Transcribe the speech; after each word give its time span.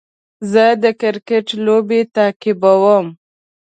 زه 0.51 0.65
د 0.83 0.85
کرکټ 1.01 1.47
لوبې 1.65 2.01
تعقیبوم. 2.15 3.05